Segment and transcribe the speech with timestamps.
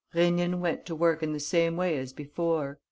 [0.15, 2.79] Rénine went to work in the same way as before.